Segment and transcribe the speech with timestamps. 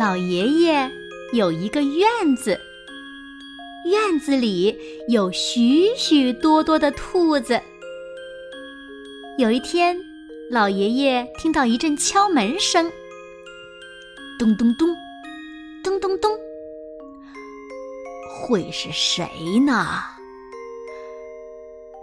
[0.00, 0.90] 老爷爷
[1.34, 2.58] 有一个院子，
[3.84, 4.74] 院子里
[5.08, 7.60] 有许许多多的兔子。
[9.36, 9.94] 有一天，
[10.50, 12.90] 老爷爷听到一阵敲门声，
[14.38, 14.88] 咚咚咚，
[15.84, 16.30] 咚咚咚，
[18.40, 19.28] 会是谁
[19.66, 20.02] 呢？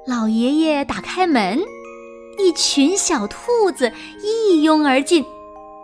[0.05, 1.59] 老爷爷打开门，
[2.37, 3.91] 一群小兔子
[4.21, 5.25] 一拥而进。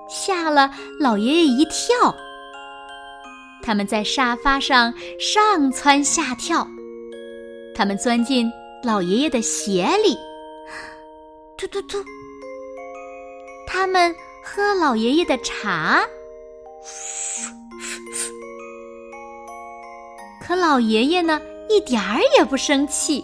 [0.07, 2.15] 吓了老爷爷一跳，
[3.63, 6.67] 他们在沙发上上蹿下跳，
[7.73, 8.51] 他们钻进
[8.83, 10.17] 老爷爷的鞋里，
[11.57, 12.03] 突突突，
[13.65, 16.01] 他们喝老爷爷的茶，
[20.45, 23.23] 可老爷爷呢，一点儿也不生气，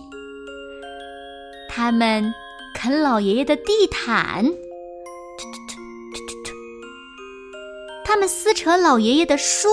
[1.69, 2.33] 他们
[2.73, 4.45] 啃老爷爷的地毯。
[8.11, 9.69] 他们撕扯老爷爷的书，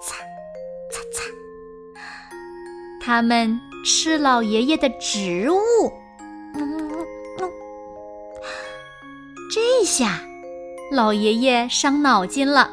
[0.00, 0.16] 擦，
[0.90, 1.30] 擦擦。
[3.00, 5.56] 他们吃老爷爷的植物，
[6.56, 6.90] 嗯
[7.38, 7.52] 嗯。
[9.54, 10.20] 这下，
[10.90, 12.68] 老爷爷伤脑筋了。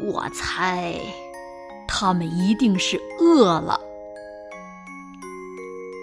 [0.00, 0.96] 我猜，
[1.86, 3.80] 他们一定是饿了。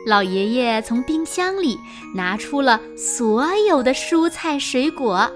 [0.08, 1.78] 老爷爷从冰箱里
[2.16, 5.30] 拿出了所有的蔬菜水果。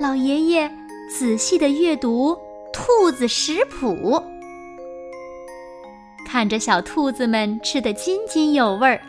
[0.00, 0.70] 老爷爷
[1.10, 2.38] 仔细的阅读
[2.72, 4.22] 兔子食谱，
[6.24, 9.00] 看着小兔子们吃得津津有味儿，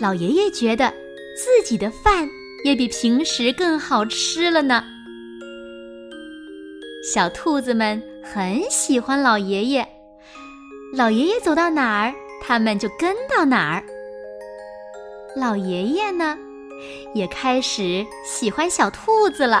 [0.00, 0.94] 老爷爷觉得
[1.36, 2.28] 自己的饭
[2.64, 4.84] 也比平时更好吃了呢。
[7.12, 9.84] 小兔子们很喜欢老爷爷，
[10.94, 13.82] 老爷爷走到哪儿，他们就跟到哪儿。
[15.34, 16.38] 老爷爷呢，
[17.12, 19.60] 也开始喜欢小兔子了。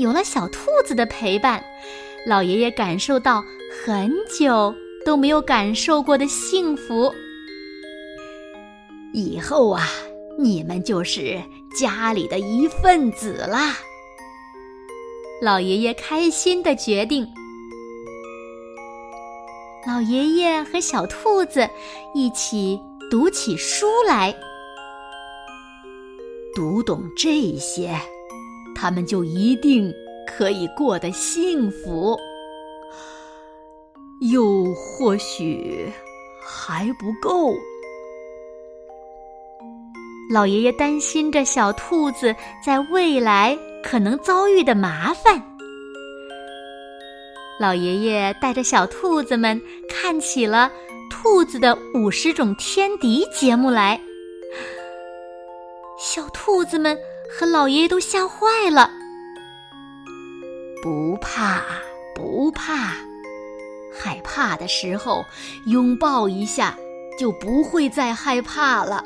[0.00, 1.62] 有了小兔子的陪伴，
[2.26, 3.44] 老爷爷感受到
[3.84, 4.74] 很久
[5.04, 7.12] 都没有感受过的幸福。
[9.12, 9.86] 以后啊，
[10.38, 11.38] 你们就是
[11.78, 13.76] 家里的一份子啦。
[15.42, 17.28] 老爷爷开心的决定。
[19.86, 21.68] 老爷爷和小兔子
[22.14, 22.80] 一起
[23.10, 24.34] 读起书来，
[26.54, 28.00] 读懂这些。
[28.80, 29.92] 他们就一定
[30.26, 32.18] 可以过得幸福，
[34.32, 35.92] 又或许
[36.42, 37.54] 还不够。
[40.32, 43.54] 老爷爷担心着小兔子在未来
[43.84, 45.42] 可能遭遇的麻烦。
[47.60, 49.60] 老爷爷带着小兔子们
[49.90, 50.72] 看起了
[51.10, 54.00] 《兔子的五十种天敌》节目来，
[55.98, 56.96] 小兔子们。
[57.32, 58.90] 和老爷爷都吓坏了。
[60.82, 61.62] 不怕，
[62.14, 62.94] 不怕，
[63.92, 65.24] 害怕的时候
[65.66, 66.76] 拥抱一下，
[67.18, 69.04] 就不会再害怕了。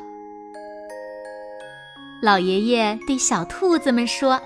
[2.21, 4.41] 老爷爷对小兔子们说：“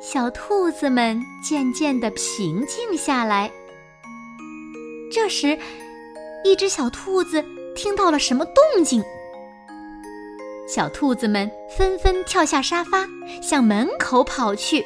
[0.00, 3.50] 小兔子们渐渐的平静下来。”
[5.12, 5.56] 这时，
[6.44, 7.44] 一只小兔子
[7.76, 9.04] 听到了什么动静。
[10.66, 13.06] 小兔子们纷纷跳下沙发，
[13.40, 14.84] 向门口跑去。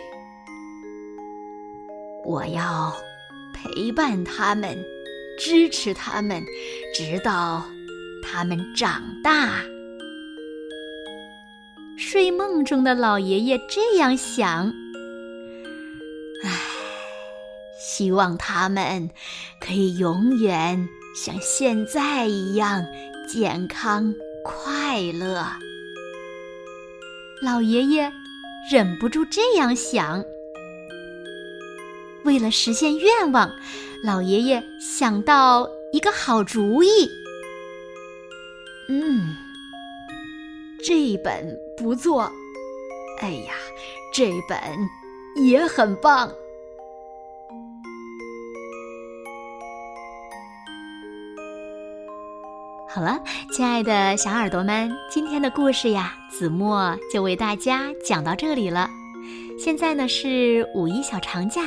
[2.24, 2.94] 我要
[3.54, 4.76] 陪伴他们，
[5.38, 6.44] 支持他们，
[6.94, 7.64] 直到
[8.22, 9.62] 他们长大。
[11.96, 14.66] 睡梦中的老爷爷这样想：
[16.44, 16.50] 唉，
[17.78, 19.08] 希望他们
[19.58, 22.84] 可以永远像现在一样
[23.26, 24.14] 健康
[24.44, 25.42] 快乐。
[27.42, 28.12] 老爷爷
[28.70, 30.22] 忍不住这样想。
[32.24, 33.50] 为了实现愿望，
[34.04, 37.10] 老爷爷想到一个好主意。
[38.88, 39.34] 嗯，
[40.84, 42.30] 这本不错。
[43.20, 43.54] 哎呀，
[44.12, 44.58] 这本
[45.44, 46.30] 也很棒。
[52.92, 53.22] 好了，
[53.52, 58.90] 亲爱的小耳朵们，今天的故事呀，子墨就为大家讲到这里了。
[59.56, 61.62] 现在呢是五一小长假，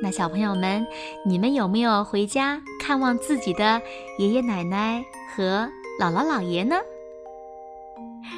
[0.00, 0.86] 那小朋友们，
[1.26, 3.82] 你们有没有回家看望自己的
[4.20, 5.02] 爷爷奶奶
[5.34, 5.68] 和
[6.00, 6.76] 姥姥姥爷呢？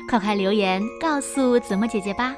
[0.09, 2.35] 快快留言告诉子墨姐姐吧。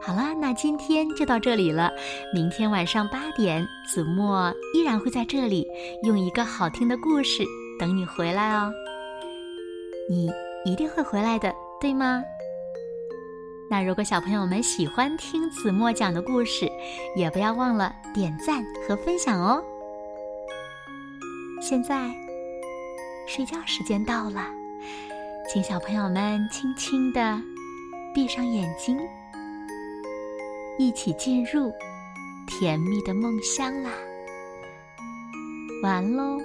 [0.00, 1.92] 好了，那今天就到这里了。
[2.34, 5.68] 明天晚上八点，子墨依然会在这里
[6.04, 7.44] 用一个好听的故事。
[7.82, 8.72] 等你回来哦，
[10.08, 10.30] 你
[10.64, 12.22] 一定会回来的，对吗？
[13.68, 16.70] 那如果小朋友们喜欢听子墨讲的故事，
[17.16, 19.60] 也不要忘了点赞和分享哦。
[21.60, 22.08] 现在
[23.26, 24.46] 睡觉时间到了，
[25.52, 27.36] 请小朋友们轻轻的
[28.14, 28.96] 闭上眼睛，
[30.78, 31.72] 一起进入
[32.46, 33.90] 甜蜜的梦乡啦。
[35.82, 36.38] 完喽。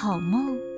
[0.00, 0.77] 好梦。